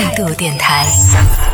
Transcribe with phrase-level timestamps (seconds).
[0.00, 0.86] 态度电台，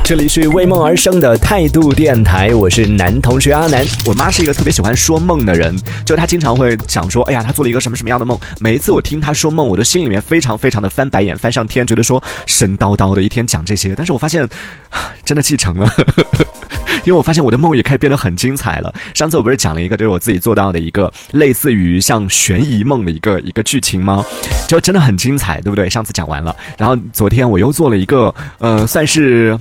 [0.05, 3.82] 这里是为梦而生的态度电台，我是男同学阿南。
[4.04, 5.74] 我妈是一个特别喜欢说梦的人，
[6.04, 8.38] 就她经常会讲说，哎呀，她做了一个什么什么样的梦。
[8.61, 13.94] 每一次我听她说梦，我的心里面非常非常的翻白眼，翻上天，觉得说神叨叨的一天讲这些。
[13.97, 14.47] 但是我发现，
[15.24, 15.90] 真的继承了。
[17.04, 18.94] 因为我发现我的梦也开始变得很精彩了。
[19.14, 24.24] 上次我不是讲了一个，就是我自己做到的一个类似于像悬疑梦的一个一个剧情吗？
[24.68, 25.90] 就真的很精彩，对不对？
[25.90, 29.58] 上次讲完了，然后昨天我又做了一个，呃，算是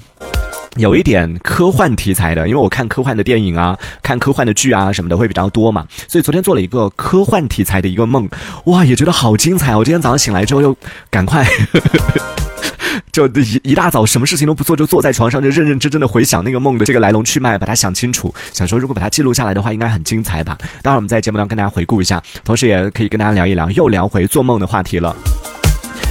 [0.77, 8.29] 有一点科幻题材的，因为我看科幻的电影啊，看科幻的剧啊什么的会比较多嘛，所以昨天做了一个科幻题材的一个梦，
[8.65, 9.75] 哇，也觉得好精彩。
[9.75, 10.75] 我今天早上醒来之后又
[11.09, 11.45] 赶快。
[13.11, 18.33] 就一一大早什么事情都不做，就坐在床上就认认真真的回想那个梦的这个来龙去脉，把它想清楚。
[18.51, 20.57] 想说如果把它记录下来的话，应该很精彩吧。
[20.81, 25.15] 当然我们在节目当中跟大家回顾一下，同时也可以跟大家聊一聊，又聊回做梦的话题了。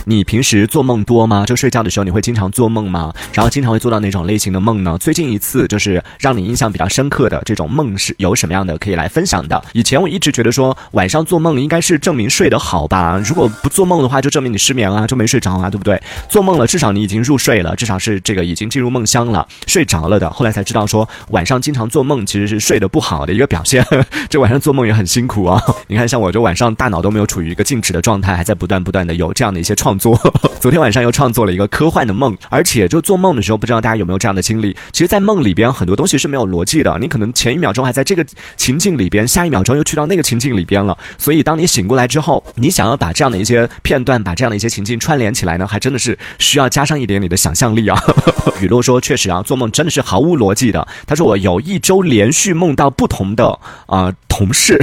[0.05, 1.45] 你平时做梦多吗？
[1.47, 3.12] 就睡觉的时候你会经常做梦吗？
[3.33, 4.97] 然后经常会做到哪种类型的梦呢？
[4.98, 9.62] 最近一次就是让你印象比较深刻的这种梦是有什么样的可以来分享的？
[9.72, 13.20] 以前我一直觉得说晚上做梦应该是证明睡得好吧？
[13.25, 16.00] 如果不做梦的话，就证明你失眠啊，就没睡着啊，对不对？
[16.28, 20.28] 做梦了，至少你已经入睡了，至少是这个已经进入梦乡了，睡着了的。
[20.31, 23.87] 后来才知道说晚上经常做梦其实是睡得不好的一个表现。
[24.28, 25.62] 这晚上做梦也很辛苦啊。
[25.87, 29.92] 你看，像我这晚上大脑都没有处于一个静止的状态，还在不断不断的有这样的一些创。
[29.93, 30.19] 创作，
[30.61, 34.75] 昨天晚上又创作了一个科幻的梦，而且就做梦的时候，不知道大家有没有这样的经历？
[34.93, 38.25] 其实，在梦里边很多东西是没有逻辑的，你可能前一秒钟还在这个
[38.57, 40.97] 情境里边，下一秒钟又去到那个情境里边了。
[41.19, 48.01] 所以，当你醒过来之后，你想要把这样的一些片段，把这样的一些情境串联起来呢，还真的是需要加上一点你的想象力啊。
[48.62, 50.87] 雨露说，确实啊，做梦真的是毫无逻辑的。
[51.06, 54.81] 他说，我有一周连续梦到不同的啊同事。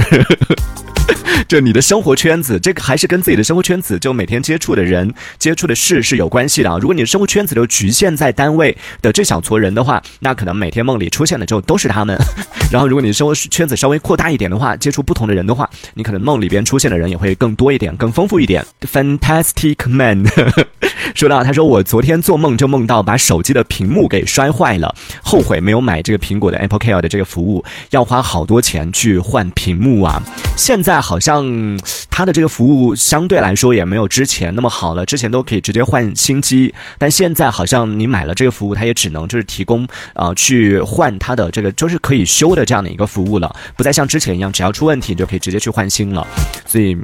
[1.48, 6.78] 就你的生活圈子，这个还是跟自己的生活圈子，就每天接触的人、接触的事是有关系的啊。
[6.80, 12.16] 如果你的生活圈子就局限在单位的这小撮人的话，那可能每天梦里出现的就都是他们。
[12.70, 18.64] 然后，如果你的生活圈子稍微扩大一点的话，接触不同的人的话，你可能梦里边出现的人也会更多一点、更丰富一点。
[18.82, 20.24] Fantastic man
[21.16, 30.22] 说到，他说我昨天做梦就梦到把手机的屏幕给摔坏了，后悔没有买这个苹果的 Apple Care 的这个服务，要花好多钱去换屏幕啊。
[30.56, 31.78] 现在好像
[32.10, 46.26] 它的这个服务相对来说也没有之前那么好了，之前都可以直接换新机，但现在好像你买了这个服务，它也只能就是提供啊去换它的这个就是可以修的这样的一个服务了，不再像之前一样，只要出问题你就可以直接去换新了，
[46.66, 46.96] 所以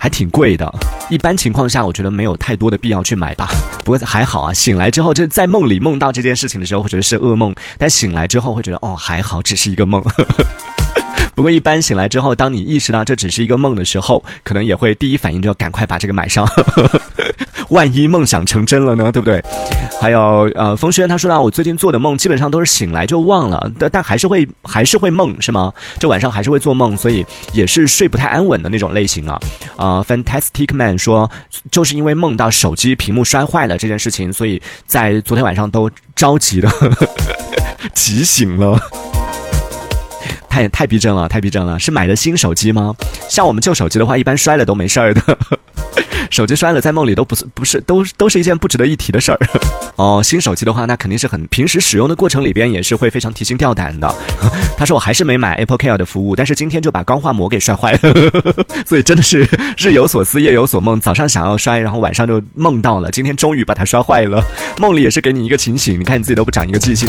[0.00, 0.72] 还挺贵的。
[1.10, 3.50] 一般情况下，我觉得没有太多的必要去买吧。
[3.84, 10.02] 不过还好啊，醒来之后就在梦里梦到这件事情的时候，会觉得是噩梦，但醒来之后会觉得哦还好，只是一个梦。
[11.36, 16.48] 不过一般醒来之后，当你意识到这只是一个梦的时候，可能也会第一反应就要赶快把这个买上，
[17.68, 19.42] 万一梦想成真了呢，对不对？
[20.00, 25.72] 还有呃，风轩他说到我最近做的梦基本上都是醒来就忘了，但但还是会还是会梦是吗？
[25.98, 29.38] 这晚上还是会做梦，所以也是睡不太安稳的那种类型啊。
[29.76, 31.30] 啊，Fantastic Man 说
[31.70, 36.68] 就是因为梦到手机屏幕摔坏了这件事情，所以在昨天晚上都着急的
[37.92, 38.78] 急 醒了。
[40.48, 41.78] 太太逼真了，太逼真了！
[41.78, 42.92] 是买的新手机吗？
[43.28, 45.38] 像我们旧手机的话，一般摔了都没事儿的。
[46.30, 49.38] 手机摔了，在梦里都不是不是都都是一件不值得一提的事儿。
[49.96, 54.14] 哦，新手机的话，那肯定是很平时使用的过程里边也是会非常提心吊胆的。
[54.76, 58.54] 他说我还是没买 Apple Care 的服务，但是今天就把钢化膜给摔坏了，
[58.86, 59.46] 所以真的是
[59.76, 61.00] 日有所思夜有所梦。
[61.00, 64.42] 早上想要摔，然后晚上就梦到了，今天终于把它摔坏了。
[64.78, 67.08] 梦里也是给你一个警醒，你看你自己都不长一个记性。